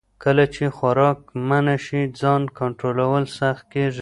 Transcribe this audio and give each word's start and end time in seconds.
کله 0.23 0.43
چې 0.55 0.63
خوراک 0.77 1.19
منع 1.49 1.77
شي، 1.85 2.01
ځان 2.19 2.41
کنټرول 2.59 3.23
سخت 3.39 3.63
کېږي. 3.73 3.99